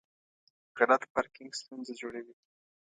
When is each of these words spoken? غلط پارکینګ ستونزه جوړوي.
غلط 0.77 1.01
پارکینګ 1.13 1.51
ستونزه 1.59 1.93
جوړوي. 2.01 2.35